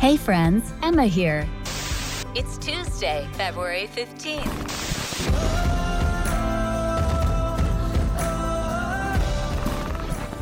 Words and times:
Hey 0.00 0.16
friends, 0.16 0.72
Emma 0.82 1.04
here. 1.04 1.46
It's 2.34 2.56
Tuesday, 2.56 3.28
February 3.34 3.86
15th. 3.94 4.46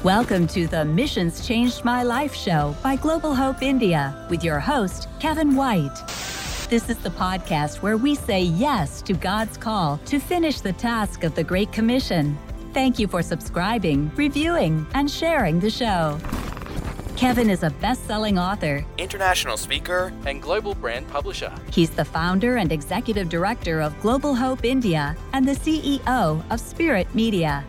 Welcome 0.04 0.46
to 0.46 0.68
the 0.68 0.84
Missions 0.84 1.44
Changed 1.44 1.84
My 1.84 2.04
Life 2.04 2.36
show 2.36 2.76
by 2.84 2.94
Global 2.94 3.34
Hope 3.34 3.60
India 3.60 4.28
with 4.30 4.44
your 4.44 4.60
host, 4.60 5.08
Kevin 5.18 5.56
White. 5.56 6.06
This 6.70 6.88
is 6.88 6.98
the 6.98 7.10
podcast 7.10 7.82
where 7.82 7.96
we 7.96 8.14
say 8.14 8.42
yes 8.42 9.02
to 9.02 9.12
God's 9.12 9.56
call 9.56 9.98
to 10.04 10.20
finish 10.20 10.60
the 10.60 10.74
task 10.74 11.24
of 11.24 11.34
the 11.34 11.42
Great 11.42 11.72
Commission. 11.72 12.38
Thank 12.72 13.00
you 13.00 13.08
for 13.08 13.22
subscribing, 13.22 14.12
reviewing, 14.14 14.86
and 14.94 15.10
sharing 15.10 15.58
the 15.58 15.68
show. 15.68 16.16
Kevin 17.18 17.50
is 17.50 17.64
a 17.64 17.70
best 17.70 18.06
selling 18.06 18.38
author, 18.38 18.84
international 18.96 19.56
speaker, 19.56 20.12
and 20.24 20.40
global 20.40 20.76
brand 20.76 21.08
publisher. 21.08 21.52
He's 21.72 21.90
the 21.90 22.04
founder 22.04 22.58
and 22.58 22.70
executive 22.70 23.28
director 23.28 23.80
of 23.80 24.00
Global 24.00 24.36
Hope 24.36 24.64
India 24.64 25.16
and 25.32 25.44
the 25.44 25.54
CEO 25.54 26.44
of 26.48 26.60
Spirit 26.60 27.12
Media. 27.16 27.64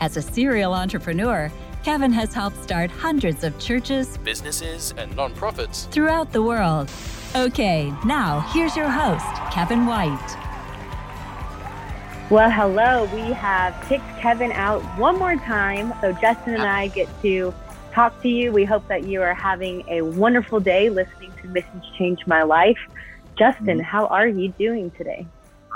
As 0.00 0.18
a 0.18 0.22
serial 0.22 0.74
entrepreneur, 0.74 1.50
Kevin 1.82 2.12
has 2.12 2.34
helped 2.34 2.62
start 2.62 2.90
hundreds 2.90 3.42
of 3.42 3.58
churches, 3.58 4.18
businesses, 4.18 4.92
and 4.98 5.10
nonprofits 5.16 5.88
throughout 5.88 6.30
the 6.30 6.42
world. 6.42 6.90
Okay, 7.34 7.90
now 8.04 8.40
here's 8.52 8.76
your 8.76 8.90
host, 8.90 9.24
Kevin 9.50 9.86
White. 9.86 10.36
Well, 12.28 12.50
hello. 12.50 13.06
We 13.14 13.32
have 13.32 13.82
kicked 13.88 14.06
Kevin 14.18 14.52
out 14.52 14.82
one 14.98 15.18
more 15.18 15.36
time. 15.36 15.94
So 16.02 16.12
Justin 16.12 16.52
and 16.52 16.64
ah. 16.64 16.76
I 16.76 16.88
get 16.88 17.08
to 17.22 17.54
talk 17.92 18.20
to 18.22 18.28
you. 18.28 18.52
We 18.52 18.64
hope 18.64 18.86
that 18.88 19.04
you 19.04 19.22
are 19.22 19.34
having 19.34 19.84
a 19.88 20.02
wonderful 20.02 20.60
day 20.60 20.90
listening 20.90 21.32
to 21.42 21.48
Missions 21.48 21.84
Change 21.98 22.26
My 22.26 22.42
Life. 22.42 22.78
Justin, 23.38 23.78
mm-hmm. 23.78 23.80
how 23.80 24.06
are 24.06 24.28
you 24.28 24.48
doing 24.58 24.90
today? 24.92 25.26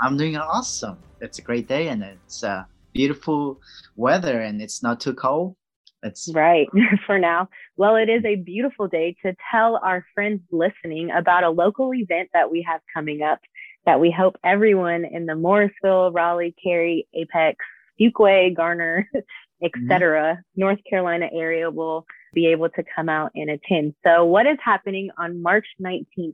I'm 0.01 0.17
doing 0.17 0.37
awesome. 0.37 0.97
It's 1.21 1.39
a 1.39 1.41
great 1.41 1.67
day 1.67 1.87
and 1.87 2.03
it's 2.03 2.43
uh, 2.43 2.63
beautiful 2.93 3.59
weather 3.95 4.41
and 4.41 4.61
it's 4.61 4.83
not 4.83 4.99
too 4.99 5.13
cold. 5.13 5.55
It's 6.03 6.31
right 6.33 6.67
for 7.05 7.17
now. 7.17 7.49
Well, 7.77 7.95
it 7.95 8.09
is 8.09 8.23
a 8.25 8.35
beautiful 8.35 8.87
day 8.87 9.15
to 9.23 9.35
tell 9.51 9.79
our 9.83 10.05
friends 10.13 10.41
listening 10.51 11.09
about 11.11 11.43
a 11.43 11.49
local 11.49 11.93
event 11.93 12.29
that 12.33 12.51
we 12.51 12.65
have 12.69 12.81
coming 12.93 13.21
up 13.21 13.39
that 13.85 13.99
we 13.99 14.11
hope 14.11 14.35
everyone 14.43 15.05
in 15.05 15.25
the 15.25 15.35
Morrisville, 15.35 16.11
Raleigh, 16.11 16.55
Cary, 16.63 17.07
Apex, 17.13 17.57
Fuquay, 17.99 18.55
Garner, 18.55 19.09
etc., 19.63 20.33
mm-hmm. 20.33 20.61
North 20.61 20.79
Carolina 20.89 21.27
area 21.33 21.69
will 21.69 22.05
be 22.33 22.47
able 22.47 22.69
to 22.69 22.83
come 22.95 23.09
out 23.09 23.31
and 23.35 23.49
attend. 23.49 23.95
So, 24.03 24.25
what 24.25 24.45
is 24.45 24.57
happening 24.63 25.09
on 25.17 25.41
March 25.41 25.67
19th, 25.81 26.33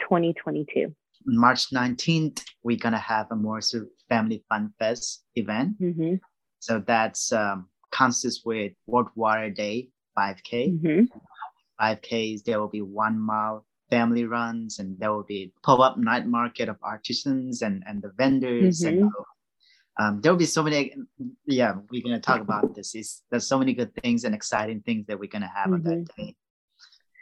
2022? 0.00 0.94
March 1.24 1.70
19th, 1.70 2.42
we're 2.62 2.78
going 2.78 2.94
to 2.94 2.98
have 2.98 3.26
a 3.30 3.36
Morrisville 3.36 3.86
Family 4.08 4.44
Fun 4.48 4.72
Fest 4.78 5.24
event. 5.36 5.80
Mm-hmm. 5.80 6.14
So, 6.58 6.82
that's 6.86 7.32
um, 7.32 7.68
consists 7.90 8.44
with 8.44 8.72
World 8.86 9.08
Water 9.14 9.50
Day 9.50 9.90
5K. 10.18 10.80
Mm-hmm. 10.80 11.04
5Ks, 11.80 12.44
there 12.44 12.60
will 12.60 12.68
be 12.68 12.82
one 12.82 13.18
mile 13.18 13.66
family 13.90 14.24
runs 14.24 14.78
and 14.78 14.98
there 14.98 15.12
will 15.12 15.24
be 15.24 15.52
pop-up 15.62 15.98
night 15.98 16.26
market 16.26 16.68
of 16.68 16.76
artisans 16.82 17.60
and, 17.60 17.82
and 17.86 18.00
the 18.00 18.10
vendors 18.16 18.80
mm-hmm. 18.80 19.02
and 19.02 19.10
um, 20.00 20.20
there 20.20 20.32
will 20.32 20.38
be 20.38 20.46
so 20.46 20.62
many 20.62 20.94
yeah 21.46 21.74
we're 21.90 22.02
going 22.02 22.14
to 22.14 22.20
talk 22.20 22.40
about 22.40 22.74
this 22.74 22.94
it's, 22.94 23.22
there's 23.30 23.46
so 23.46 23.58
many 23.58 23.74
good 23.74 23.94
things 23.96 24.24
and 24.24 24.34
exciting 24.34 24.80
things 24.80 25.06
that 25.06 25.18
we're 25.18 25.30
going 25.30 25.42
to 25.42 25.48
have 25.48 25.66
mm-hmm. 25.66 25.74
on 25.74 25.82
that 25.82 25.98
mm-hmm. 25.98 26.22
day 26.22 26.36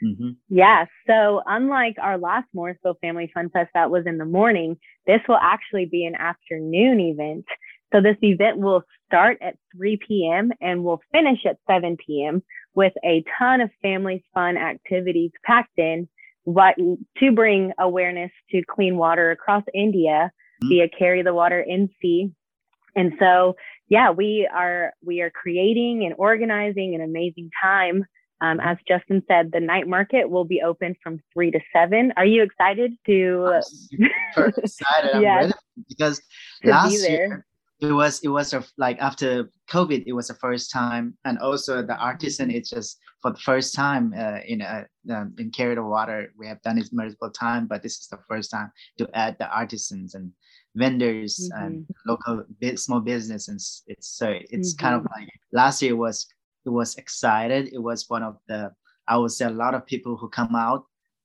mm-hmm. 0.04 0.30
Yeah. 0.48 0.86
So, 1.06 1.42
unlike 1.44 1.96
our 2.00 2.16
last 2.16 2.46
Morrisville 2.54 2.96
Family 3.02 3.30
Fun 3.34 3.50
Fest 3.50 3.70
that 3.74 3.90
was 3.90 4.06
in 4.06 4.16
the 4.16 4.24
morning, 4.24 4.78
this 5.06 5.20
will 5.28 5.38
actually 5.40 5.86
be 5.86 6.06
an 6.06 6.14
afternoon 6.14 7.00
event. 7.00 7.44
So 7.92 8.00
this 8.00 8.16
event 8.22 8.58
will 8.58 8.84
start 9.06 9.38
at 9.42 9.56
3 9.76 9.98
p.m. 10.06 10.52
and 10.60 10.84
will 10.84 11.00
finish 11.12 11.40
at 11.46 11.56
7 11.68 11.96
p.m. 12.06 12.42
with 12.74 12.92
a 13.04 13.24
ton 13.38 13.60
of 13.60 13.70
family 13.82 14.24
fun 14.32 14.56
activities 14.56 15.32
packed 15.44 15.76
in 15.76 16.08
what, 16.44 16.76
to 17.18 17.32
bring 17.32 17.72
awareness 17.78 18.30
to 18.50 18.62
clean 18.68 18.96
water 18.96 19.30
across 19.30 19.64
India 19.74 20.30
mm-hmm. 20.62 20.68
via 20.68 20.88
Carry 20.88 21.22
the 21.22 21.34
Water 21.34 21.64
NC. 21.68 22.32
And 22.96 23.12
so, 23.18 23.56
yeah, 23.88 24.10
we 24.10 24.48
are 24.52 24.92
we 25.04 25.20
are 25.20 25.30
creating 25.30 26.04
and 26.04 26.14
organizing 26.18 26.94
an 26.94 27.00
amazing 27.00 27.50
time. 27.62 28.04
Um, 28.42 28.58
as 28.60 28.78
Justin 28.88 29.22
said, 29.28 29.50
the 29.52 29.60
night 29.60 29.86
market 29.86 30.30
will 30.30 30.46
be 30.46 30.62
open 30.62 30.94
from 31.02 31.20
three 31.34 31.50
to 31.50 31.60
seven. 31.74 32.12
Are 32.16 32.24
you 32.24 32.42
excited 32.42 32.92
to? 33.06 33.60
I'm 34.36 34.52
excited. 34.56 35.10
I'm 35.14 35.22
ready 35.22 35.52
because 35.88 36.22
last 36.64 37.08
year 37.08 37.44
it 37.80 37.92
was 37.92 38.20
it 38.20 38.28
was 38.28 38.52
a, 38.52 38.62
like 38.76 38.98
after 39.00 39.50
covid 39.68 40.04
it 40.06 40.12
was 40.12 40.28
the 40.28 40.34
first 40.34 40.70
time 40.70 41.16
and 41.24 41.38
also 41.38 41.82
the 41.82 41.96
artisan 41.96 42.50
it's 42.50 42.70
just 42.70 42.98
for 43.22 43.32
the 43.32 43.38
first 43.38 43.74
time 43.74 44.12
uh, 44.16 44.38
in 44.46 44.60
a 44.60 44.86
um, 45.10 45.34
in 45.38 45.50
carry 45.50 45.74
the 45.74 45.82
water 45.82 46.32
we 46.38 46.46
have 46.46 46.60
done 46.62 46.78
it 46.78 46.88
multiple 46.92 47.30
times 47.30 47.66
but 47.68 47.82
this 47.82 47.98
is 47.98 48.08
the 48.08 48.18
first 48.28 48.50
time 48.50 48.70
to 48.98 49.08
add 49.14 49.36
the 49.38 49.48
artisans 49.48 50.14
and 50.14 50.30
vendors 50.76 51.50
mm-hmm. 51.52 51.64
and 51.64 51.86
local 52.06 52.44
small 52.76 53.00
business 53.00 53.48
and 53.48 53.58
it's 53.86 54.08
so 54.08 54.32
it's 54.50 54.74
mm-hmm. 54.74 54.86
kind 54.86 54.94
of 54.94 55.02
mm-hmm. 55.02 55.20
like 55.20 55.28
last 55.52 55.82
year 55.82 55.96
was 55.96 56.26
it 56.64 56.68
was 56.70 56.94
excited 56.96 57.72
it 57.72 57.82
was 57.82 58.08
one 58.08 58.22
of 58.22 58.36
the 58.46 58.70
i 59.08 59.16
would 59.16 59.32
say 59.32 59.46
a 59.46 59.50
lot 59.50 59.74
of 59.74 59.84
people 59.86 60.16
who 60.16 60.28
come 60.28 60.54
out 60.54 60.84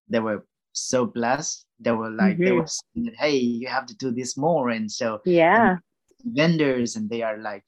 they 0.10 0.20
were 0.20 0.46
so 0.74 1.06
blessed 1.06 1.66
they 1.80 1.92
were 1.92 2.10
like 2.10 2.34
mm-hmm. 2.34 2.46
they 2.46 2.52
were 2.52 2.68
saying 2.68 3.14
hey 3.20 3.38
you 3.38 3.68
have 3.68 3.86
to 3.86 3.96
do 3.98 4.12
this 4.12 4.36
more 4.36 4.70
and 4.70 4.92
so 4.92 5.20
yeah 5.26 5.76
vendors 6.24 6.96
and 6.96 7.08
they 7.10 7.22
are 7.22 7.38
like 7.38 7.64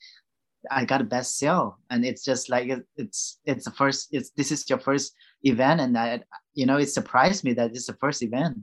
i 0.72 0.84
got 0.84 1.00
a 1.00 1.04
best 1.04 1.38
sale 1.38 1.78
and 1.92 2.04
it's 2.04 2.24
just 2.24 2.50
like 2.50 2.70
it's 2.96 3.40
it's 3.46 3.66
the 3.66 3.72
first 3.72 4.08
it's 4.12 4.32
this 4.32 4.52
is 4.52 4.68
your 4.68 4.80
first 4.80 5.14
event 5.44 5.80
and 5.80 5.96
i 5.96 6.20
you 6.56 6.66
know 6.66 6.78
it 6.78 6.88
surprised 6.88 7.44
me 7.44 7.54
that 7.54 7.70
it's 7.70 7.86
the 7.86 7.94
first 8.02 8.24
event 8.24 8.58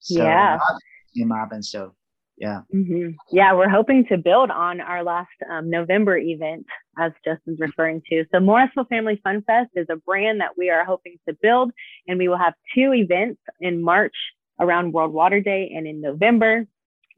so 0.00 0.24
yeah 0.24 0.58
came 1.16 1.32
up 1.32 1.52
and 1.52 1.64
so 1.64 1.94
yeah 2.40 2.62
mm-hmm. 2.74 3.10
yeah 3.30 3.54
we're 3.54 3.68
hoping 3.68 4.04
to 4.06 4.16
build 4.18 4.50
on 4.50 4.80
our 4.80 5.04
last 5.04 5.28
um, 5.50 5.70
november 5.70 6.18
event 6.18 6.66
as 6.98 7.12
justin's 7.24 7.60
referring 7.60 8.02
to 8.10 8.24
so 8.32 8.40
morrisville 8.40 8.84
family 8.86 9.20
fun 9.22 9.42
fest 9.46 9.70
is 9.74 9.86
a 9.90 9.96
brand 9.96 10.40
that 10.40 10.58
we 10.58 10.70
are 10.70 10.84
hoping 10.84 11.16
to 11.28 11.36
build 11.40 11.70
and 12.08 12.18
we 12.18 12.26
will 12.26 12.38
have 12.38 12.54
two 12.74 12.92
events 12.92 13.40
in 13.60 13.80
march 13.82 14.16
around 14.58 14.92
world 14.92 15.12
water 15.12 15.40
day 15.40 15.70
and 15.74 15.86
in 15.86 16.00
november 16.00 16.66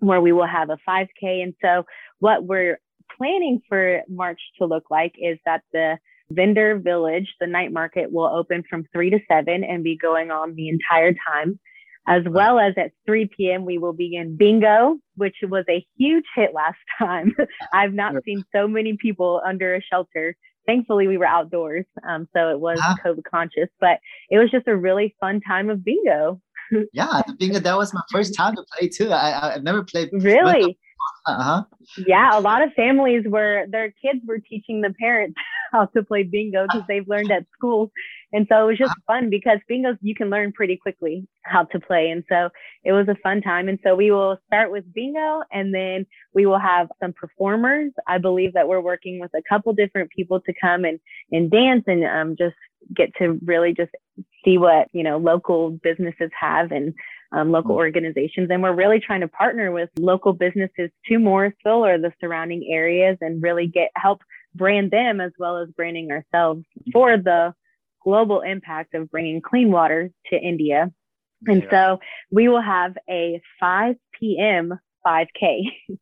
where 0.03 0.21
we 0.21 0.33
will 0.33 0.47
have 0.47 0.71
a 0.71 0.79
5K. 0.89 1.43
And 1.43 1.55
so, 1.63 1.85
what 2.19 2.45
we're 2.45 2.81
planning 3.17 3.63
for 3.69 4.03
March 4.09 4.41
to 4.59 4.67
look 4.67 4.91
like 4.91 5.15
is 5.19 5.39
that 5.47 5.63
the 5.73 5.99
vendor 6.31 6.79
village, 6.79 7.33
the 7.41 7.47
night 7.47 7.73
market, 7.73 8.11
will 8.11 8.27
open 8.27 8.65
from 8.69 8.85
3 8.93 9.11
to 9.11 9.19
7 9.29 9.65
and 9.65 9.85
be 9.85 9.97
going 9.97 10.31
on 10.31 10.55
the 10.55 10.69
entire 10.69 11.13
time. 11.13 11.59
As 12.07 12.23
well 12.29 12.59
as 12.59 12.75
at 12.77 12.91
3 13.07 13.31
p.m., 13.37 13.65
we 13.65 13.79
will 13.79 13.93
begin 13.93 14.37
bingo, 14.37 14.97
which 15.17 15.37
was 15.43 15.65
a 15.69 15.87
huge 15.97 16.25
hit 16.35 16.51
last 16.53 16.79
time. 16.99 17.35
I've 17.73 17.93
not 17.93 18.15
seen 18.25 18.45
so 18.55 18.67
many 18.67 18.97
people 19.01 19.41
under 19.47 19.75
a 19.75 19.83
shelter. 19.83 20.37
Thankfully, 20.67 21.09
we 21.09 21.19
were 21.19 21.27
outdoors, 21.27 21.85
um, 22.09 22.29
so 22.33 22.51
it 22.51 22.61
was 22.61 22.79
huh? 22.81 22.95
COVID 23.05 23.25
conscious, 23.29 23.69
but 23.81 23.99
it 24.31 24.39
was 24.39 24.49
just 24.51 24.69
a 24.69 24.77
really 24.77 25.17
fun 25.21 25.41
time 25.41 25.71
of 25.71 25.85
bingo 25.85 26.41
yeah, 26.93 27.23
the 27.27 27.35
bingo 27.35 27.59
that 27.59 27.77
was 27.77 27.93
my 27.93 28.01
first 28.11 28.35
time 28.35 28.57
to 28.57 28.65
play 28.77 28.89
too. 28.89 29.11
I 29.11 29.55
I've 29.55 29.63
never 29.63 29.83
played. 29.83 30.11
Really? 30.13 30.79
Uh-huh. 31.25 31.63
Yeah, 31.97 32.37
a 32.37 32.41
lot 32.41 32.63
of 32.63 32.73
families 32.73 33.25
were 33.27 33.67
their 33.69 33.93
kids 34.03 34.21
were 34.27 34.39
teaching 34.39 34.81
the 34.81 34.93
parents 34.99 35.37
how 35.73 35.87
to 35.87 36.03
play 36.03 36.23
bingo 36.25 36.65
because 36.65 36.83
they've 36.89 37.07
learned 37.09 37.31
at 37.31 37.47
school. 37.57 37.93
And 38.33 38.47
so 38.49 38.63
it 38.63 38.67
was 38.67 38.79
just 38.79 38.95
fun 39.07 39.31
because 39.31 39.59
bingos 39.71 39.99
you 40.03 40.15
can 40.15 40.31
learn 40.31 40.53
pretty 40.53 40.77
quickly 40.77 41.27
how 41.43 41.65
to 41.65 41.81
play. 41.81 42.11
And 42.11 42.25
so 42.29 42.49
it 42.85 42.93
was 42.93 43.07
a 43.09 43.15
fun 43.23 43.41
time. 43.41 43.69
And 43.69 43.79
so 43.85 43.95
we 43.95 44.11
will 44.11 44.39
start 44.47 44.73
with 44.73 44.93
bingo 44.93 45.43
and 45.53 45.73
then 45.73 46.07
we 46.35 46.47
will 46.47 46.59
have 46.59 46.89
some 47.01 47.13
performers. 47.13 47.93
I 48.07 48.19
believe 48.19 48.55
that 48.55 48.69
we're 48.69 48.81
working 48.81 49.21
with 49.21 49.31
a 49.35 49.43
couple 49.49 49.73
different 49.75 50.11
people 50.11 50.41
to 50.41 50.53
come 50.61 50.85
and, 50.85 50.99
and 51.31 51.51
dance 51.51 51.85
and 51.87 52.05
um, 52.05 52.37
just 52.37 52.57
get 52.95 53.15
to 53.19 53.39
really 53.45 53.75
just 53.75 53.93
see 54.45 54.59
what, 54.59 54.89
you 54.93 55.05
know, 55.05 55.19
local 55.19 55.71
businesses 55.71 56.31
have 56.39 56.73
and 56.73 56.95
um, 57.33 57.51
local 57.51 57.75
mm. 57.75 57.79
organizations. 57.79 58.49
And 58.51 58.63
we're 58.63 58.75
really 58.75 59.01
trying 59.01 59.21
to 59.21 59.29
partner 59.29 59.73
with 59.73 59.91
local 59.99 60.33
businesses 60.33 60.91
to 61.07 61.19
Morrisville 61.19 61.85
or 61.85 61.99
the 61.99 62.13
surrounding 62.21 62.69
areas 62.71 63.19
and 63.21 63.43
really 63.43 63.67
get 63.67 63.91
help 63.97 64.21
brand 64.55 64.91
them 64.91 65.21
as 65.21 65.33
well 65.39 65.59
as 65.59 65.69
branding 65.71 66.11
ourselves 66.11 66.65
for 66.93 67.17
the 67.17 67.55
global 68.05 68.41
impact 68.41 68.95
of 68.95 69.11
bringing 69.11 69.41
clean 69.41 69.71
water 69.71 70.11
to 70.31 70.37
India. 70.37 70.91
And 71.47 71.63
yeah. 71.65 71.71
so 71.71 72.01
we 72.31 72.49
will 72.49 72.63
have 72.63 72.97
a 73.09 73.41
5 73.61 73.97
p.m. 74.19 74.79
5K, 75.07 75.63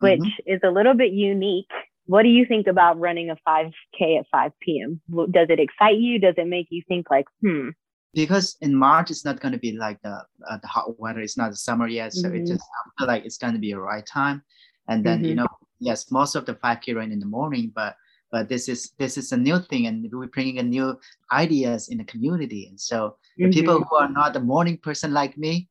which 0.00 0.20
mm-hmm. 0.20 0.52
is 0.52 0.60
a 0.64 0.70
little 0.70 0.94
bit 0.94 1.12
unique. 1.12 1.70
What 2.06 2.24
do 2.24 2.28
you 2.28 2.44
think 2.46 2.66
about 2.66 2.98
running 2.98 3.30
a 3.30 3.36
5K 3.48 4.18
at 4.18 4.26
5 4.32 4.52
p.m.? 4.60 5.00
Does 5.30 5.46
it 5.48 5.60
excite 5.60 5.98
you? 5.98 6.18
Does 6.18 6.34
it 6.36 6.48
make 6.48 6.66
you 6.70 6.82
think 6.86 7.08
like, 7.10 7.26
hmm, 7.40 7.70
because 8.14 8.56
in 8.60 8.74
March 8.74 9.10
it's 9.10 9.24
not 9.24 9.40
going 9.40 9.52
to 9.52 9.58
be 9.58 9.72
like 9.72 10.00
the 10.02 10.22
uh, 10.48 10.58
the 10.60 10.68
hot 10.68 10.98
weather. 10.98 11.20
It's 11.20 11.36
not 11.36 11.50
the 11.50 11.56
summer 11.56 11.88
yet, 11.88 12.12
so 12.12 12.28
mm-hmm. 12.28 12.36
it 12.36 12.46
just 12.46 12.62
I 12.62 12.90
feel 12.98 13.08
like 13.08 13.24
it's 13.24 13.38
going 13.38 13.54
to 13.54 13.58
be 13.58 13.72
a 13.72 13.78
right 13.78 14.04
time. 14.06 14.42
And 14.88 15.04
then 15.04 15.18
mm-hmm. 15.18 15.28
you 15.28 15.34
know, 15.34 15.46
yes, 15.78 16.10
most 16.10 16.34
of 16.34 16.44
the 16.44 16.54
5K 16.54 16.96
run 16.96 17.12
in 17.12 17.20
the 17.20 17.26
morning, 17.26 17.72
but 17.74 17.96
but 18.30 18.48
this 18.48 18.68
is 18.68 18.92
this 18.98 19.16
is 19.16 19.32
a 19.32 19.36
new 19.36 19.58
thing, 19.60 19.86
and 19.86 20.08
we're 20.12 20.26
bringing 20.26 20.58
a 20.58 20.62
new 20.62 20.98
ideas 21.32 21.88
in 21.88 21.98
the 21.98 22.04
community. 22.04 22.66
And 22.68 22.80
so 22.80 23.16
the 23.36 23.44
mm-hmm. 23.44 23.52
people 23.52 23.84
who 23.84 23.96
are 23.96 24.08
not 24.08 24.36
a 24.36 24.40
morning 24.40 24.78
person 24.78 25.12
like 25.12 25.36
me, 25.38 25.68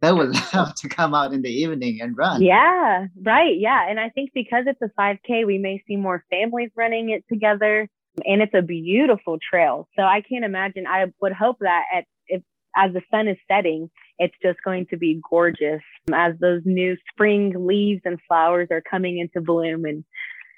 they 0.00 0.12
would 0.12 0.34
love 0.54 0.74
to 0.76 0.88
come 0.88 1.14
out 1.14 1.32
in 1.32 1.42
the 1.42 1.50
evening 1.50 2.00
and 2.00 2.16
run. 2.16 2.42
Yeah, 2.42 3.06
right. 3.22 3.58
Yeah, 3.58 3.88
and 3.88 4.00
I 4.00 4.08
think 4.10 4.30
because 4.34 4.64
it's 4.66 4.82
a 4.82 4.90
5K, 4.98 5.46
we 5.46 5.58
may 5.58 5.82
see 5.86 5.96
more 5.96 6.24
families 6.30 6.70
running 6.76 7.10
it 7.10 7.24
together 7.28 7.88
and 8.24 8.42
it's 8.42 8.54
a 8.54 8.62
beautiful 8.62 9.38
trail. 9.38 9.88
So 9.96 10.02
I 10.02 10.22
can't 10.22 10.44
imagine. 10.44 10.86
I 10.86 11.06
would 11.20 11.32
hope 11.32 11.58
that 11.60 11.82
at 11.94 12.04
if 12.28 12.42
as 12.76 12.92
the 12.92 13.02
sun 13.10 13.28
is 13.28 13.36
setting, 13.50 13.90
it's 14.18 14.34
just 14.42 14.58
going 14.64 14.86
to 14.90 14.96
be 14.96 15.20
gorgeous 15.28 15.82
as 16.12 16.34
those 16.40 16.62
new 16.64 16.96
spring 17.10 17.54
leaves 17.56 18.02
and 18.04 18.18
flowers 18.28 18.68
are 18.70 18.82
coming 18.88 19.18
into 19.18 19.44
bloom. 19.44 19.84
And 19.84 20.04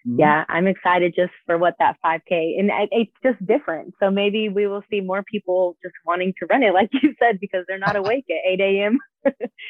mm-hmm. 0.06 0.20
yeah, 0.20 0.44
I'm 0.49 0.66
excited 0.66 1.14
just 1.16 1.32
for 1.46 1.58
what 1.58 1.75
that 1.78 1.96
5K 2.05 2.58
and 2.58 2.70
it's 2.90 3.12
just 3.22 3.44
different. 3.46 3.94
So 4.00 4.11
maybe 4.11 4.49
we 4.49 4.66
will 4.66 4.82
see 4.90 5.00
more 5.00 5.22
people 5.22 5.76
just 5.82 5.94
wanting 6.04 6.34
to 6.38 6.46
run 6.46 6.62
it, 6.62 6.75
like 6.75 6.90
you 7.02 7.14
said, 7.19 7.40
because 7.40 7.64
they're 7.66 7.78
not 7.78 7.96
awake 8.02 8.26
at 8.31 8.50
8 8.52 8.61
a.m. 8.61 8.99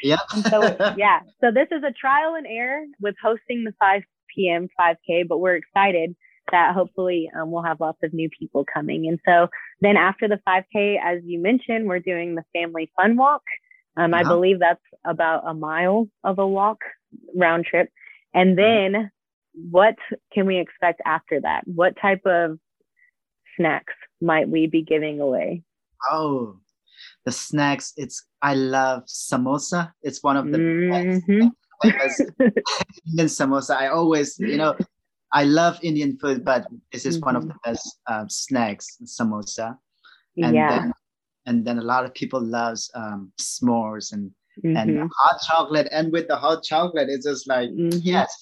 yeah. 0.02 0.18
so 0.50 0.94
yeah, 0.96 1.20
so 1.40 1.50
this 1.52 1.68
is 1.70 1.82
a 1.82 1.92
trial 1.92 2.34
and 2.34 2.46
error 2.46 2.84
with 3.00 3.14
hosting 3.22 3.64
the 3.64 3.72
5 3.78 4.02
p.m. 4.34 4.68
5K, 4.78 5.26
but 5.28 5.38
we're 5.38 5.56
excited 5.56 6.14
that 6.50 6.74
hopefully 6.74 7.30
um, 7.36 7.50
we'll 7.50 7.62
have 7.62 7.80
lots 7.80 7.98
of 8.02 8.12
new 8.12 8.28
people 8.30 8.64
coming. 8.72 9.06
And 9.08 9.18
so 9.26 9.48
then 9.80 9.96
after 9.96 10.28
the 10.28 10.40
5K, 10.46 10.98
as 11.02 11.20
you 11.24 11.40
mentioned, 11.40 11.86
we're 11.86 11.98
doing 11.98 12.34
the 12.34 12.44
family 12.52 12.90
fun 12.96 13.16
walk. 13.16 13.42
Um, 13.96 14.14
uh-huh. 14.14 14.22
I 14.24 14.28
believe 14.28 14.58
that's 14.60 14.80
about 15.04 15.42
a 15.46 15.54
mile 15.54 16.08
of 16.24 16.38
a 16.38 16.46
walk 16.46 16.78
round 17.34 17.64
trip. 17.64 17.90
And 18.34 18.56
mm-hmm. 18.56 18.92
then 18.92 19.10
what 19.70 19.96
can 20.32 20.46
we 20.46 20.58
expect 20.58 21.00
after 21.04 21.40
that? 21.40 21.62
What 21.66 21.94
type 22.00 22.24
of 22.26 22.58
snacks 23.56 23.94
might 24.20 24.48
we 24.48 24.66
be 24.66 24.82
giving 24.82 25.20
away? 25.20 25.62
Oh, 26.10 26.56
the 27.24 27.32
snacks. 27.32 27.92
It's 27.96 28.24
I 28.42 28.54
love 28.54 29.04
samosa. 29.06 29.92
It's 30.02 30.22
one 30.22 30.36
of 30.36 30.50
the 30.50 30.58
mm-hmm. 30.58 31.48
best. 31.82 32.22
Indian 33.06 33.26
samosa. 33.26 33.76
I 33.76 33.88
always, 33.88 34.38
you 34.38 34.56
know, 34.56 34.76
I 35.32 35.44
love 35.44 35.78
Indian 35.82 36.18
food, 36.18 36.44
but 36.44 36.66
this 36.92 37.04
is 37.04 37.16
mm-hmm. 37.16 37.26
one 37.26 37.36
of 37.36 37.42
the 37.46 37.54
mm-hmm. 37.54 37.70
best 37.70 38.00
um, 38.06 38.28
snacks, 38.28 38.86
samosa. 39.04 39.76
And 40.36 40.54
yeah. 40.54 40.78
Then, 40.78 40.92
and 41.46 41.66
then 41.66 41.78
a 41.78 41.82
lot 41.82 42.04
of 42.04 42.14
people 42.14 42.40
loves 42.40 42.90
um, 42.94 43.32
s'mores 43.40 44.12
and 44.12 44.30
mm-hmm. 44.64 44.76
and 44.76 45.10
hot 45.16 45.40
chocolate. 45.46 45.88
And 45.90 46.12
with 46.12 46.28
the 46.28 46.36
hot 46.36 46.62
chocolate, 46.62 47.08
it's 47.08 47.26
just 47.26 47.48
like 47.48 47.70
mm-hmm. 47.70 47.98
yes. 48.02 48.32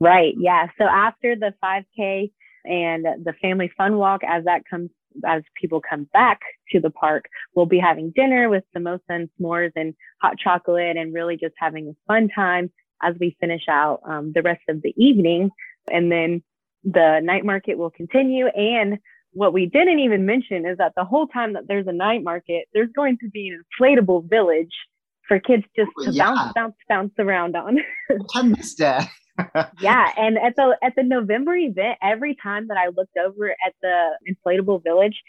Right. 0.00 0.34
Yeah. 0.38 0.68
So 0.78 0.84
after 0.84 1.36
the 1.36 1.54
5K 1.62 2.30
and 2.64 3.06
the 3.24 3.32
family 3.40 3.70
fun 3.76 3.96
walk, 3.96 4.22
as 4.26 4.44
that 4.44 4.62
comes 4.68 4.90
as 5.26 5.42
people 5.58 5.80
come 5.80 6.08
back 6.12 6.40
to 6.72 6.80
the 6.80 6.90
park, 6.90 7.24
we'll 7.54 7.64
be 7.66 7.78
having 7.78 8.12
dinner 8.14 8.50
with 8.50 8.64
samosa 8.76 9.00
and 9.08 9.30
s'mores 9.40 9.72
and 9.74 9.94
hot 10.20 10.36
chocolate 10.38 10.98
and 10.98 11.14
really 11.14 11.38
just 11.38 11.54
having 11.58 11.88
a 11.88 12.12
fun 12.12 12.28
time 12.34 12.70
as 13.02 13.14
we 13.20 13.36
finish 13.40 13.62
out 13.68 14.00
um, 14.06 14.32
the 14.34 14.42
rest 14.42 14.62
of 14.68 14.82
the 14.82 14.94
evening 14.96 15.50
and 15.90 16.10
then 16.10 16.42
the 16.84 17.20
night 17.22 17.44
market 17.44 17.78
will 17.78 17.90
continue. 17.90 18.46
And 18.46 18.98
what 19.32 19.52
we 19.52 19.66
didn't 19.66 19.98
even 19.98 20.24
mention 20.24 20.66
is 20.66 20.78
that 20.78 20.92
the 20.96 21.04
whole 21.04 21.26
time 21.26 21.52
that 21.54 21.68
there's 21.68 21.86
a 21.86 21.92
night 21.92 22.22
market, 22.22 22.66
there's 22.72 22.90
going 22.94 23.18
to 23.18 23.28
be 23.28 23.48
an 23.48 23.62
inflatable 23.80 24.28
village 24.28 24.72
for 25.28 25.40
kids 25.40 25.64
just 25.76 25.90
to 26.04 26.12
yeah. 26.12 26.26
bounce, 26.26 26.52
bounce, 26.54 26.74
bounce 26.88 27.12
around 27.18 27.56
on. 27.56 27.78
I 28.34 28.42
missed 28.42 28.78
that. 28.78 29.08
yeah, 29.80 30.12
and 30.16 30.38
at 30.38 30.56
the 30.56 30.76
at 30.82 30.94
the 30.96 31.02
November 31.02 31.54
event, 31.54 31.98
every 32.02 32.36
time 32.42 32.68
that 32.68 32.78
I 32.78 32.88
looked 32.88 33.16
over 33.18 33.50
at 33.50 33.74
the 33.82 34.12
inflatable 34.26 34.82
village, 34.82 35.20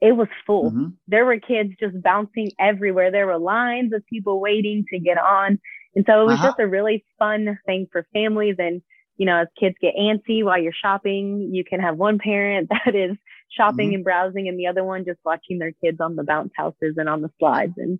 it 0.00 0.12
was 0.12 0.26
full. 0.44 0.70
Mm-hmm. 0.70 0.86
There 1.06 1.24
were 1.24 1.38
kids 1.38 1.70
just 1.78 2.02
bouncing 2.02 2.50
everywhere. 2.58 3.12
There 3.12 3.26
were 3.26 3.38
lines 3.38 3.92
of 3.92 4.04
people 4.06 4.40
waiting 4.40 4.84
to 4.90 4.98
get 4.98 5.18
on, 5.18 5.60
and 5.94 6.04
so 6.06 6.22
it 6.22 6.24
was 6.24 6.34
uh-huh. 6.34 6.48
just 6.48 6.58
a 6.58 6.66
really 6.66 7.04
fun 7.20 7.56
thing 7.66 7.86
for 7.92 8.06
families 8.12 8.56
and 8.58 8.82
you 9.16 9.26
know, 9.26 9.38
as 9.38 9.48
kids 9.58 9.76
get 9.80 9.94
antsy 9.94 10.44
while 10.44 10.60
you're 10.60 10.72
shopping, 10.72 11.50
you 11.52 11.64
can 11.64 11.80
have 11.80 11.96
one 11.96 12.18
parent 12.18 12.68
that 12.84 12.94
is 12.94 13.16
shopping 13.50 13.88
mm-hmm. 13.88 13.94
and 13.96 14.04
browsing 14.04 14.48
and 14.48 14.58
the 14.58 14.66
other 14.66 14.84
one 14.84 15.04
just 15.04 15.18
watching 15.24 15.58
their 15.58 15.72
kids 15.72 15.98
on 16.00 16.16
the 16.16 16.24
bounce 16.24 16.52
houses 16.56 16.94
and 16.96 17.08
on 17.08 17.22
the 17.22 17.30
slides. 17.38 17.74
And 17.76 17.98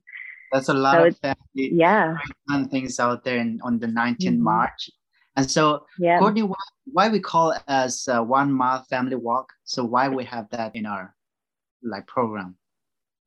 that's 0.52 0.68
a 0.68 0.74
lot 0.74 0.96
so 0.96 1.04
of 1.06 1.18
family 1.18 1.36
yeah. 1.54 2.16
fun 2.48 2.68
things 2.68 3.00
out 3.00 3.24
there 3.24 3.38
in, 3.38 3.60
on 3.62 3.78
the 3.78 3.86
19th 3.86 4.18
mm-hmm. 4.18 4.42
March. 4.42 4.90
And 5.36 5.50
so, 5.50 5.84
yeah. 5.98 6.18
Courtney, 6.18 6.42
why, 6.42 6.56
why 6.86 7.08
we 7.08 7.20
call 7.20 7.52
it 7.52 7.62
as 7.68 8.08
one 8.08 8.52
mile 8.52 8.84
family 8.88 9.16
walk? 9.16 9.52
So 9.64 9.84
why 9.84 10.08
we 10.08 10.24
have 10.24 10.48
that 10.50 10.74
in 10.74 10.86
our 10.86 11.14
like 11.82 12.06
program? 12.06 12.56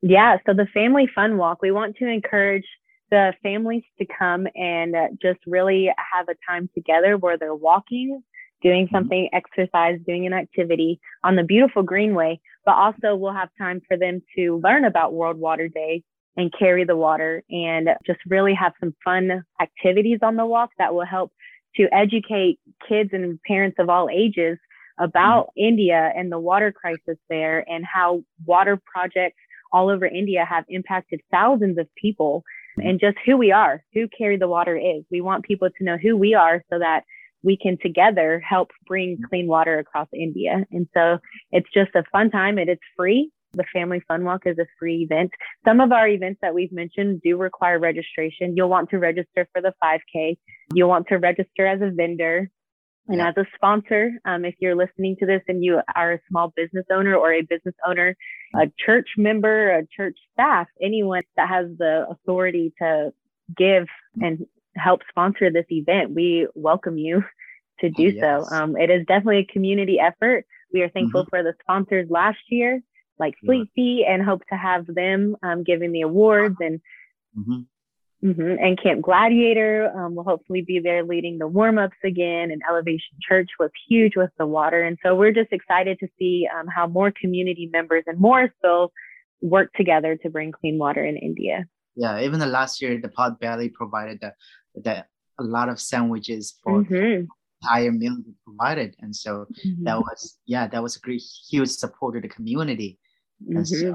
Yeah, 0.02 0.38
so 0.46 0.54
the 0.54 0.66
family 0.74 1.10
fun 1.14 1.38
walk, 1.38 1.62
we 1.62 1.72
want 1.72 1.98
to 1.98 2.08
encourage 2.08 2.66
the 3.12 3.34
families 3.44 3.84
to 3.98 4.06
come 4.06 4.48
and 4.56 4.96
just 5.22 5.40
really 5.46 5.92
have 6.14 6.28
a 6.30 6.36
time 6.50 6.70
together 6.74 7.18
where 7.18 7.38
they're 7.38 7.56
walking, 7.56 8.22
doing 8.62 8.86
mm-hmm. 8.86 8.96
something, 8.96 9.30
exercise, 9.34 10.00
doing 10.06 10.26
an 10.26 10.34
activity 10.34 11.00
on 11.24 11.36
the 11.36 11.44
beautiful 11.44 11.84
Greenway, 11.84 12.40
but 12.66 12.76
also 12.76 13.16
we'll 13.16 13.34
have 13.34 13.50
time 13.58 13.82
for 13.88 13.98
them 13.98 14.22
to 14.38 14.60
learn 14.64 14.86
about 14.86 15.14
World 15.14 15.38
Water 15.38 15.68
Day 15.68 16.04
and 16.38 16.54
carry 16.58 16.86
the 16.86 16.96
water 16.96 17.44
and 17.50 17.90
just 18.06 18.20
really 18.28 18.54
have 18.54 18.74
some 18.80 18.96
fun 19.04 19.44
activities 19.62 20.20
on 20.22 20.36
the 20.36 20.46
walk 20.46 20.70
that 20.78 20.94
will 20.94 21.06
help 21.06 21.32
to 21.76 21.88
educate 21.92 22.60
kids 22.88 23.10
and 23.14 23.40
parents 23.44 23.78
of 23.80 23.90
all 23.90 24.10
ages 24.10 24.58
about 25.00 25.48
mm-hmm. 25.48 25.68
India 25.68 26.12
and 26.16 26.32
the 26.32 26.40
water 26.40 26.72
crisis 26.72 27.18
there 27.30 27.64
and 27.70 27.86
how 27.86 28.24
water 28.46 28.80
projects 28.92 29.38
all 29.72 29.90
over 29.90 30.06
India 30.06 30.46
have 30.46 30.66
impacted 30.68 31.22
thousands 31.32 31.78
of 31.78 31.88
people 31.96 32.44
Mm-hmm. 32.78 32.88
and 32.88 33.00
just 33.00 33.18
who 33.26 33.38
we 33.38 33.52
are, 33.52 33.84
who 33.94 34.08
Carry 34.16 34.38
the 34.38 34.48
Water 34.48 34.78
is. 34.78 35.04
We 35.10 35.22
want 35.22 35.44
people 35.44 35.70
to 35.70 35.84
know 35.84 35.98
who 35.98 36.16
we 36.16 36.36
are 36.36 36.64
so 36.70 36.80
that 36.80 37.04
we 37.42 37.58
can 37.58 37.78
together 37.82 38.42
help 38.48 38.70
bring 38.88 39.16
mm-hmm. 39.16 39.26
clean 39.30 39.48
water 39.48 39.80
across 39.80 40.08
India. 40.14 40.66
And 40.72 40.88
so 40.94 41.18
it's 41.52 41.70
just 41.74 41.92
a 41.96 42.04
fun 42.12 42.30
time. 42.30 42.60
It 42.60 42.70
is 42.70 42.78
free. 42.96 43.32
The 43.54 43.64
Family 43.74 44.02
Fun 44.08 44.24
Walk 44.24 44.44
is 44.46 44.60
a 44.60 44.68
free 44.78 45.02
event. 45.02 45.32
Some 45.66 45.82
of 45.82 45.92
our 45.92 46.08
events 46.08 46.40
that 46.44 46.54
we've 46.54 46.72
mentioned 46.72 47.22
do 47.24 47.36
require 47.36 47.80
registration. 47.80 48.56
You'll 48.56 48.70
want 48.70 48.92
to 48.92 49.00
register 49.00 49.48
for 49.52 49.62
the 49.62 49.74
5K. 49.84 50.38
You'll 50.74 50.90
want 50.90 51.08
to 51.08 51.18
register 51.18 51.66
as 51.66 51.82
a 51.82 51.90
vendor. 51.90 52.52
And 53.10 53.22
as 53.22 53.34
a 53.38 53.46
sponsor, 53.56 54.12
um, 54.26 54.46
if 54.46 54.56
you're 54.60 54.76
listening 54.76 55.16
to 55.20 55.26
this 55.26 55.42
and 55.48 55.64
you 55.64 55.80
are 55.96 56.14
a 56.14 56.20
small 56.30 56.54
business 56.56 56.86
owner 56.92 57.16
or 57.16 57.34
a 57.34 57.42
business 57.42 57.74
owner, 57.86 58.16
a 58.56 58.72
church 58.86 59.10
member, 59.18 59.72
a 59.72 59.88
church 59.88 60.16
staff, 60.34 60.68
anyone 60.82 61.24
that 61.36 61.50
has 61.50 61.66
the 61.80 62.06
authority 62.08 62.72
to 62.80 63.12
give 63.58 63.88
and 64.22 64.46
help 64.76 65.02
sponsor 65.10 65.52
this 65.52 65.66
event, 65.70 66.12
we 66.12 66.48
welcome 66.54 67.00
you 67.00 67.24
to 67.80 67.90
do 67.90 68.10
yes. 68.10 68.48
so. 68.48 68.56
Um, 68.56 68.78
it 68.78 68.92
is 68.92 69.06
definitely 69.08 69.40
a 69.40 69.54
community 69.54 70.00
effort. 70.00 70.46
We 70.72 70.84
are 70.84 70.90
thankful 70.90 71.22
mm-hmm. 71.22 71.30
for 71.30 71.42
the 71.42 71.54
sponsors 71.62 72.10
last 72.12 72.40
year, 72.50 72.80
like 73.18 73.34
Fleet 73.44 73.70
Feet, 73.74 74.06
and 74.08 74.24
hope 74.24 74.44
to 74.50 74.56
have 74.56 74.86
them 74.86 75.36
um, 75.42 75.64
giving 75.64 75.92
the 75.92 76.02
awards 76.02 76.58
and 76.60 76.80
mm-hmm. 77.38 77.62
Mm-hmm. 78.24 78.56
And 78.60 78.82
Camp 78.82 79.02
Gladiator 79.02 79.92
um, 79.96 80.16
will 80.16 80.26
hopefully 80.26 80.62
be 80.62 80.80
there 80.80 81.04
leading 81.06 81.38
the 81.38 81.48
warm 81.48 81.78
ups 81.78 81.96
again. 82.04 82.52
And 82.52 82.62
Elevation 82.70 83.18
Church 83.28 83.50
was 83.60 83.72
huge 83.88 84.14
with 84.18 84.32
the 84.38 84.46
water. 84.46 84.84
And 84.84 84.98
so 85.04 85.16
we're 85.16 85.32
just 85.32 85.54
excited 85.54 86.00
to 86.00 86.08
see 86.18 86.48
um, 86.54 86.68
how 86.68 86.88
more 86.88 87.12
community 87.12 87.70
members 87.72 88.04
and 88.08 88.20
more 88.20 88.54
so 88.62 88.92
work 89.42 89.72
together 89.74 90.18
to 90.18 90.30
bring 90.30 90.52
clean 90.52 90.78
water 90.78 91.06
in 91.06 91.16
India. 91.16 91.66
Yeah, 91.96 92.20
even 92.20 92.40
the 92.40 92.46
last 92.46 92.82
year, 92.82 93.00
the 93.00 93.08
Potbelly 93.10 93.74
provided 93.74 94.20
the, 94.22 94.34
the, 94.76 95.06
a 95.40 95.44
lot 95.44 95.70
of 95.70 95.80
sandwiches 95.80 96.56
for 96.62 96.84
mm-hmm. 96.84 97.26
entire 97.64 97.92
meal 97.94 98.18
provided. 98.44 98.98
And 99.00 99.16
so 99.16 99.46
mm-hmm. 99.66 99.86
that 99.86 99.98
was, 99.98 100.38
yeah, 100.46 100.68
that 100.68 100.84
was 100.84 100.98
a 100.98 101.00
great, 101.00 101.24
huge 101.50 101.70
support 101.70 102.16
to 102.16 102.22
the 102.22 102.28
community. 102.28 103.00
And 103.48 103.66
so 103.66 103.76
mm-hmm 103.76 103.94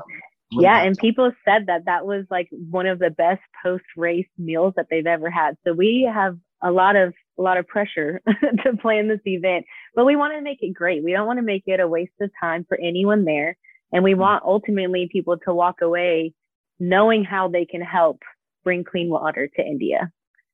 yeah 0.60 0.82
and 0.82 0.96
people 0.98 1.30
said 1.44 1.66
that 1.66 1.84
that 1.86 2.06
was 2.06 2.24
like 2.30 2.48
one 2.70 2.86
of 2.86 2.98
the 2.98 3.10
best 3.10 3.40
post 3.62 3.84
race 3.96 4.26
meals 4.38 4.72
that 4.76 4.86
they've 4.90 5.06
ever 5.06 5.30
had 5.30 5.56
so 5.64 5.72
we 5.72 6.08
have 6.12 6.36
a 6.62 6.70
lot 6.70 6.96
of 6.96 7.12
a 7.38 7.42
lot 7.42 7.56
of 7.56 7.66
pressure 7.66 8.20
to 8.64 8.76
plan 8.76 9.08
this 9.08 9.20
event 9.24 9.64
but 9.94 10.04
we 10.04 10.16
want 10.16 10.32
to 10.34 10.40
make 10.40 10.62
it 10.62 10.72
great 10.72 11.02
we 11.02 11.12
don't 11.12 11.26
want 11.26 11.38
to 11.38 11.44
make 11.44 11.64
it 11.66 11.80
a 11.80 11.88
waste 11.88 12.12
of 12.20 12.30
time 12.40 12.64
for 12.68 12.78
anyone 12.78 13.24
there 13.24 13.56
and 13.92 14.02
we 14.02 14.12
mm-hmm. 14.12 14.20
want 14.20 14.44
ultimately 14.44 15.08
people 15.10 15.36
to 15.38 15.54
walk 15.54 15.80
away 15.80 16.32
knowing 16.78 17.24
how 17.24 17.48
they 17.48 17.64
can 17.64 17.80
help 17.80 18.20
bring 18.62 18.84
clean 18.84 19.08
water 19.08 19.48
to 19.54 19.62
india 19.62 20.10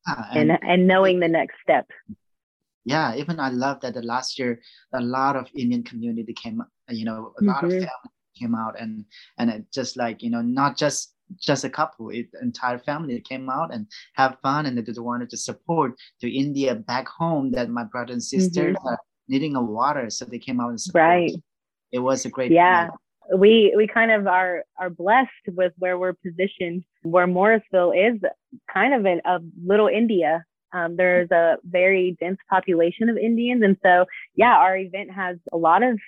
uh, 0.08 0.24
and, 0.34 0.50
and 0.50 0.60
and 0.62 0.86
knowing 0.86 1.20
the 1.20 1.28
next 1.28 1.54
step 1.62 1.86
yeah 2.84 3.14
even 3.14 3.38
i 3.38 3.50
love 3.50 3.80
that 3.80 3.94
the 3.94 4.02
last 4.02 4.38
year 4.38 4.60
a 4.94 5.00
lot 5.00 5.36
of 5.36 5.46
indian 5.54 5.82
community 5.82 6.32
came 6.32 6.62
you 6.88 7.04
know 7.04 7.32
a 7.40 7.44
lot 7.44 7.56
mm-hmm. 7.56 7.66
of 7.66 7.72
families 7.72 8.19
came 8.40 8.54
out 8.54 8.74
and 8.80 9.04
and 9.38 9.50
it 9.50 9.64
just 9.72 9.96
like 9.96 10.22
you 10.22 10.30
know 10.30 10.42
not 10.42 10.76
just 10.76 11.14
just 11.38 11.64
a 11.64 11.70
couple 11.70 12.10
it 12.10 12.26
entire 12.42 12.78
family 12.78 13.20
came 13.20 13.48
out 13.48 13.72
and 13.72 13.86
have 14.14 14.36
fun 14.42 14.66
and 14.66 14.76
they 14.76 14.82
just 14.82 15.00
wanted 15.00 15.30
to 15.30 15.36
support 15.36 15.94
to 16.20 16.28
india 16.28 16.74
back 16.74 17.06
home 17.06 17.50
that 17.52 17.70
my 17.70 17.84
brother 17.84 18.12
and 18.12 18.22
sister 18.22 18.72
mm-hmm. 18.72 18.88
are 18.88 18.98
needing 19.28 19.54
a 19.56 19.62
water 19.62 20.10
so 20.10 20.24
they 20.24 20.38
came 20.38 20.60
out 20.60 20.70
and 20.70 20.80
support. 20.80 21.02
right. 21.02 21.32
It 21.92 22.00
was 22.00 22.24
a 22.24 22.30
great 22.30 22.52
yeah. 22.52 22.88
we 23.36 23.72
we 23.76 23.86
kind 23.86 24.10
of 24.10 24.26
are 24.26 24.64
are 24.78 24.90
blessed 24.90 25.46
with 25.48 25.72
where 25.78 25.98
we're 25.98 26.14
positioned. 26.14 26.84
Where 27.02 27.26
morrisville 27.26 27.92
is 27.92 28.20
kind 28.72 28.94
of 28.94 29.06
a, 29.06 29.20
a 29.24 29.40
little 29.64 29.88
india. 29.88 30.44
Um, 30.72 30.96
there's 30.96 31.30
a 31.32 31.56
very 31.64 32.16
dense 32.20 32.38
population 32.48 33.08
of 33.08 33.16
indians. 33.16 33.62
And 33.64 33.76
so 33.82 34.06
yeah 34.34 34.54
our 34.56 34.76
event 34.76 35.10
has 35.10 35.36
a 35.52 35.56
lot 35.56 35.82
of 35.82 35.98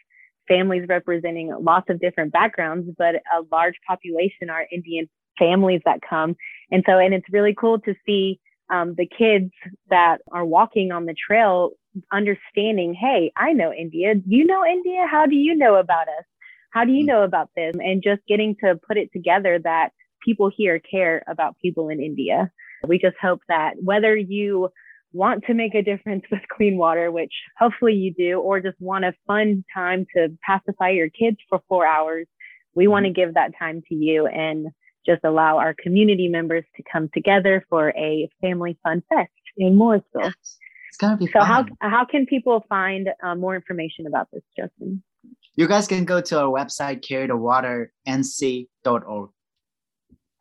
families 0.48 0.86
representing 0.88 1.54
lots 1.60 1.88
of 1.90 2.00
different 2.00 2.32
backgrounds, 2.32 2.88
but 2.98 3.16
a 3.16 3.42
large 3.50 3.74
population 3.86 4.50
are 4.50 4.66
Indian 4.72 5.08
families 5.38 5.80
that 5.84 6.00
come. 6.08 6.36
And 6.70 6.82
so, 6.86 6.98
and 6.98 7.14
it's 7.14 7.26
really 7.30 7.54
cool 7.58 7.78
to 7.80 7.94
see 8.06 8.40
um, 8.70 8.94
the 8.96 9.06
kids 9.06 9.50
that 9.90 10.18
are 10.32 10.44
walking 10.44 10.92
on 10.92 11.06
the 11.06 11.14
trail 11.14 11.70
understanding, 12.10 12.94
hey, 12.94 13.32
I 13.36 13.52
know 13.52 13.72
India. 13.72 14.14
You 14.26 14.46
know 14.46 14.64
India? 14.64 15.06
How 15.10 15.26
do 15.26 15.34
you 15.34 15.54
know 15.54 15.76
about 15.76 16.08
us? 16.08 16.24
How 16.70 16.84
do 16.84 16.92
you 16.92 17.04
know 17.04 17.22
about 17.22 17.50
this? 17.54 17.74
And 17.78 18.02
just 18.02 18.22
getting 18.26 18.56
to 18.64 18.78
put 18.86 18.96
it 18.96 19.10
together 19.12 19.58
that 19.62 19.90
people 20.24 20.50
here 20.56 20.78
care 20.78 21.22
about 21.28 21.56
people 21.60 21.88
in 21.90 22.00
India. 22.00 22.50
We 22.86 22.98
just 22.98 23.16
hope 23.20 23.40
that 23.48 23.74
whether 23.82 24.16
you 24.16 24.70
want 25.12 25.44
to 25.46 25.54
make 25.54 25.74
a 25.74 25.82
difference 25.82 26.24
with 26.30 26.40
clean 26.54 26.76
water, 26.76 27.10
which 27.10 27.32
hopefully 27.58 27.94
you 27.94 28.14
do, 28.14 28.40
or 28.40 28.60
just 28.60 28.80
want 28.80 29.04
a 29.04 29.12
fun 29.26 29.64
time 29.74 30.06
to 30.16 30.28
pacify 30.46 30.90
your 30.90 31.10
kids 31.10 31.38
for 31.48 31.60
four 31.68 31.86
hours, 31.86 32.26
we 32.74 32.86
want 32.86 33.04
to 33.04 33.10
mm-hmm. 33.10 33.26
give 33.26 33.34
that 33.34 33.52
time 33.58 33.82
to 33.88 33.94
you 33.94 34.26
and 34.26 34.68
just 35.04 35.20
allow 35.24 35.58
our 35.58 35.74
community 35.74 36.28
members 36.28 36.64
to 36.76 36.82
come 36.90 37.10
together 37.12 37.66
for 37.68 37.90
a 37.90 38.30
family 38.40 38.78
fun 38.82 39.02
fest 39.08 39.30
in 39.56 39.76
Morrisville. 39.76 40.22
Yes. 40.22 40.58
It's 40.88 40.96
gonna 40.98 41.16
be 41.16 41.26
so. 41.26 41.40
Fun. 41.40 41.48
How 41.48 41.66
how 41.88 42.04
can 42.04 42.26
people 42.26 42.64
find 42.68 43.08
uh, 43.24 43.34
more 43.34 43.56
information 43.56 44.06
about 44.06 44.28
this, 44.30 44.42
Justin? 44.56 45.02
You 45.54 45.66
guys 45.66 45.88
can 45.88 46.04
go 46.04 46.20
to 46.20 46.40
our 46.40 46.48
website, 46.48 47.00
carrythewater.nc.org. 47.00 49.30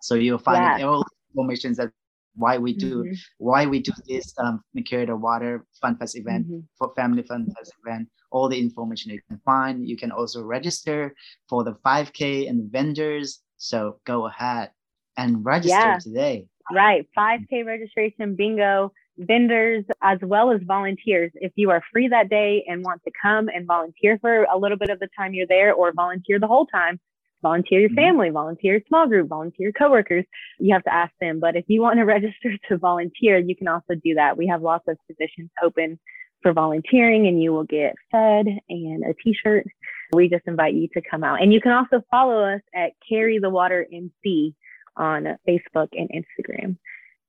So 0.01 0.15
you'll 0.15 0.39
find 0.39 0.79
yeah. 0.79 0.87
all 0.87 1.05
information 1.33 1.73
that 1.75 1.91
why 2.35 2.57
we 2.57 2.73
do 2.73 3.03
mm-hmm. 3.03 3.13
why 3.37 3.65
we 3.65 3.79
do 3.79 3.91
this 4.07 4.33
um 4.37 4.61
the 4.73 5.15
Water 5.15 5.65
Fun 5.81 5.97
Fest 5.97 6.17
event 6.17 6.47
mm-hmm. 6.47 6.59
for 6.77 6.93
Family 6.95 7.23
Fun 7.23 7.45
Fest 7.57 7.73
event. 7.85 8.07
All 8.31 8.47
the 8.47 8.59
information 8.59 9.11
you 9.11 9.21
can 9.27 9.41
find. 9.43 9.87
You 9.87 9.97
can 9.97 10.11
also 10.11 10.41
register 10.41 11.13
for 11.49 11.63
the 11.65 11.73
5K 11.85 12.49
and 12.49 12.71
vendors. 12.71 13.41
So 13.57 13.99
go 14.05 14.27
ahead 14.27 14.71
and 15.17 15.43
register 15.43 15.77
yeah. 15.77 15.97
today. 15.99 16.47
Right, 16.73 17.05
5K 17.17 17.65
registration 17.65 18.35
bingo 18.35 18.93
vendors 19.17 19.83
as 20.01 20.19
well 20.21 20.51
as 20.51 20.61
volunteers. 20.65 21.31
If 21.35 21.51
you 21.55 21.69
are 21.71 21.83
free 21.91 22.07
that 22.07 22.29
day 22.29 22.63
and 22.67 22.83
want 22.83 23.03
to 23.03 23.11
come 23.21 23.49
and 23.49 23.67
volunteer 23.67 24.17
for 24.19 24.43
a 24.43 24.57
little 24.57 24.77
bit 24.77 24.89
of 24.89 24.99
the 24.99 25.09
time 25.17 25.33
you're 25.33 25.47
there 25.47 25.73
or 25.73 25.91
volunteer 25.93 26.39
the 26.39 26.47
whole 26.47 26.65
time, 26.67 26.99
volunteer 27.41 27.79
your 27.79 27.89
mm-hmm. 27.89 27.95
family, 27.95 28.29
volunteer 28.29 28.73
your 28.73 28.81
small 28.87 29.07
group, 29.07 29.27
volunteer 29.27 29.67
your 29.67 29.73
coworkers. 29.73 30.25
You 30.59 30.73
have 30.73 30.83
to 30.83 30.93
ask 30.93 31.13
them. 31.19 31.39
But 31.39 31.55
if 31.55 31.65
you 31.67 31.81
want 31.81 31.97
to 31.97 32.05
register 32.05 32.53
to 32.69 32.77
volunteer, 32.77 33.37
you 33.37 33.55
can 33.55 33.67
also 33.67 33.95
do 34.03 34.15
that. 34.15 34.37
We 34.37 34.47
have 34.47 34.61
lots 34.61 34.85
of 34.87 34.97
positions 35.07 35.49
open 35.63 35.99
for 36.41 36.53
volunteering 36.53 37.27
and 37.27 37.41
you 37.41 37.53
will 37.53 37.65
get 37.65 37.95
fed 38.11 38.47
and 38.69 39.03
a 39.03 39.13
t-shirt. 39.23 39.65
We 40.13 40.27
just 40.27 40.47
invite 40.47 40.73
you 40.73 40.87
to 40.93 41.01
come 41.09 41.23
out. 41.23 41.41
And 41.41 41.53
you 41.53 41.61
can 41.61 41.71
also 41.71 42.03
follow 42.09 42.43
us 42.43 42.61
at 42.75 42.91
Carry 43.07 43.39
the 43.39 43.49
Water 43.49 43.87
NC 43.93 44.53
on 44.97 45.37
Facebook 45.47 45.89
and 45.93 46.09
Instagram. 46.09 46.77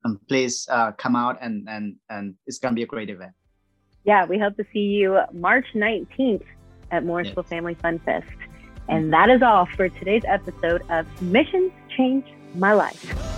Um, 0.04 0.18
please 0.28 0.66
uh, 0.70 0.92
come 0.92 1.14
out 1.14 1.38
and, 1.40 1.68
and, 1.68 1.96
and 2.10 2.34
it's 2.46 2.58
going 2.58 2.74
to 2.74 2.76
be 2.76 2.82
a 2.82 2.86
great 2.86 3.08
event. 3.08 3.32
Yeah, 4.04 4.24
we 4.26 4.38
hope 4.38 4.56
to 4.56 4.64
see 4.72 4.80
you 4.80 5.20
March 5.32 5.66
19th 5.74 6.42
at 6.90 7.04
Morrisville 7.04 7.44
yes. 7.44 7.50
Family 7.50 7.74
Fun 7.74 8.00
Fest. 8.00 8.26
And 8.88 9.12
that 9.12 9.30
is 9.30 9.42
all 9.42 9.66
for 9.66 9.88
today's 9.88 10.24
episode 10.26 10.82
of 10.90 11.06
Missions 11.22 11.72
Change 11.96 12.24
My 12.54 12.72
Life. 12.72 13.32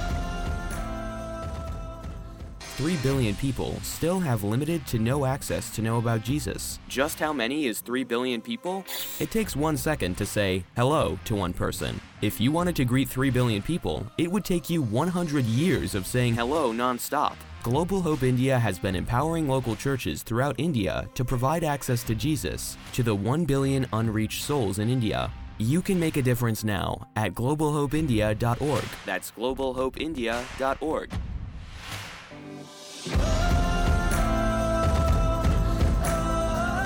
3 2.76 2.96
billion 3.04 3.36
people 3.36 3.78
still 3.82 4.18
have 4.18 4.42
limited 4.42 4.84
to 4.88 4.98
no 4.98 5.24
access 5.24 5.70
to 5.70 5.80
know 5.80 5.98
about 5.98 6.22
Jesus. 6.22 6.80
Just 6.88 7.20
how 7.20 7.32
many 7.32 7.66
is 7.66 7.80
3 7.80 8.02
billion 8.02 8.40
people? 8.40 8.84
It 9.20 9.30
takes 9.30 9.54
one 9.54 9.76
second 9.76 10.16
to 10.16 10.26
say 10.26 10.64
hello 10.74 11.16
to 11.26 11.36
one 11.36 11.52
person. 11.52 12.00
If 12.20 12.40
you 12.40 12.50
wanted 12.50 12.74
to 12.76 12.84
greet 12.84 13.08
3 13.08 13.30
billion 13.30 13.62
people, 13.62 14.04
it 14.18 14.28
would 14.28 14.44
take 14.44 14.68
you 14.68 14.82
100 14.82 15.44
years 15.44 15.94
of 15.94 16.04
saying 16.04 16.34
hello 16.34 16.72
nonstop. 16.72 17.36
Global 17.64 18.02
Hope 18.02 18.23
India 18.23 18.59
has 18.59 18.78
been 18.78 18.94
empowering 18.94 19.49
local 19.49 19.75
churches 19.75 20.23
throughout 20.23 20.54
India 20.59 21.09
to 21.14 21.25
provide 21.25 21.64
access 21.64 22.02
to 22.02 22.14
Jesus 22.14 22.76
to 22.92 23.02
the 23.02 23.14
1 23.14 23.47
billion 23.47 23.87
unreached 23.94 24.42
souls 24.42 24.78
in 24.80 24.90
India. 24.90 25.33
You 25.56 25.80
can 25.80 25.99
make 25.99 26.18
a 26.18 26.23
difference 26.23 26.62
now 26.62 27.09
at 27.16 27.33
globalhopeindia.org. 27.33 28.85
That's 29.06 29.30
globalhopeindia.org. 29.30 31.11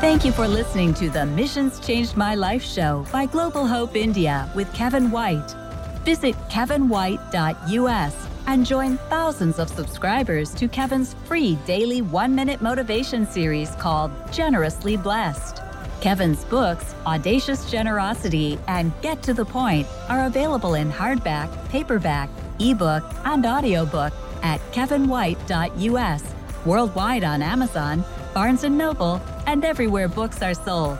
Thank 0.00 0.24
you 0.24 0.30
for 0.30 0.46
listening 0.46 0.94
to 0.94 1.10
the 1.10 1.26
Missions 1.26 1.80
Changed 1.80 2.16
My 2.16 2.36
Life 2.36 2.62
show 2.62 3.04
by 3.10 3.26
Global 3.26 3.66
Hope 3.66 3.96
India 3.96 4.48
with 4.54 4.72
Kevin 4.74 5.10
White. 5.10 5.56
Visit 6.04 6.36
kevinwhite.us 6.50 8.27
and 8.48 8.64
join 8.64 8.96
thousands 9.10 9.58
of 9.58 9.68
subscribers 9.68 10.54
to 10.54 10.68
Kevin's 10.68 11.12
free 11.26 11.56
daily 11.66 12.00
one 12.00 12.34
minute 12.34 12.62
motivation 12.62 13.26
series 13.26 13.70
called 13.72 14.10
Generously 14.32 14.96
Blessed. 14.96 15.60
Kevin's 16.00 16.46
books, 16.46 16.94
Audacious 17.04 17.70
Generosity 17.70 18.58
and 18.66 18.90
Get 19.02 19.22
to 19.24 19.34
the 19.34 19.44
Point, 19.44 19.86
are 20.08 20.24
available 20.24 20.74
in 20.74 20.90
hardback, 20.90 21.50
paperback, 21.68 22.30
ebook, 22.58 23.04
and 23.26 23.44
audiobook 23.44 24.14
at 24.42 24.60
kevinwhite.us, 24.72 26.22
worldwide 26.64 27.24
on 27.24 27.42
Amazon, 27.42 28.02
Barnes 28.32 28.62
& 28.62 28.70
Noble, 28.70 29.20
and 29.46 29.62
everywhere 29.62 30.08
books 30.08 30.40
are 30.40 30.54
sold. 30.54 30.98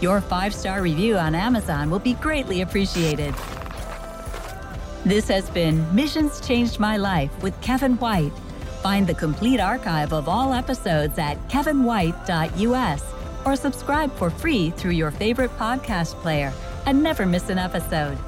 Your 0.00 0.22
five-star 0.22 0.80
review 0.80 1.18
on 1.18 1.34
Amazon 1.34 1.90
will 1.90 1.98
be 1.98 2.14
greatly 2.14 2.62
appreciated. 2.62 3.34
This 5.06 5.28
has 5.28 5.48
been 5.50 5.86
Missions 5.94 6.40
Changed 6.40 6.80
My 6.80 6.96
Life 6.96 7.30
with 7.40 7.60
Kevin 7.60 7.94
White. 7.98 8.32
Find 8.82 9.06
the 9.06 9.14
complete 9.14 9.60
archive 9.60 10.12
of 10.12 10.28
all 10.28 10.52
episodes 10.52 11.16
at 11.16 11.38
kevinwhite.us 11.48 13.04
or 13.44 13.54
subscribe 13.54 14.12
for 14.16 14.30
free 14.30 14.70
through 14.70 14.98
your 14.98 15.12
favorite 15.12 15.52
podcast 15.58 16.14
player 16.22 16.52
and 16.86 17.00
never 17.00 17.24
miss 17.24 17.50
an 17.50 17.56
episode. 17.56 18.18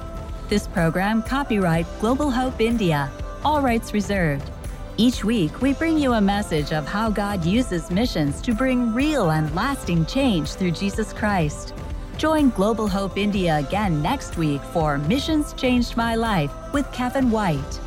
This 0.49 0.69
program 0.69 1.25
copyright 1.25 1.85
Global 1.99 2.31
Hope 2.31 2.61
India, 2.61 3.11
all 3.45 3.61
rights 3.61 3.93
reserved. 3.93 4.49
Each 4.97 5.25
week, 5.25 5.61
we 5.61 5.73
bring 5.73 5.99
you 5.99 6.13
a 6.13 6.21
message 6.21 6.73
of 6.73 6.87
how 6.87 7.11
God 7.11 7.45
uses 7.45 7.91
missions 7.91 8.41
to 8.43 8.55
bring 8.55 8.95
real 8.95 9.33
and 9.33 9.53
lasting 9.53 10.07
change 10.07 10.51
through 10.51 10.71
Jesus 10.71 11.13
Christ. 11.13 11.75
Join 12.19 12.51
Global 12.51 12.87
Hope 12.87 13.19
India 13.19 13.57
again 13.57 14.01
next 14.01 14.37
week 14.37 14.63
for 14.73 14.97
Missions 14.97 15.55
Changed 15.55 15.97
My 15.97 16.15
Life 16.15 16.53
with 16.73 16.91
Kevin 16.93 17.31
White. 17.31 17.81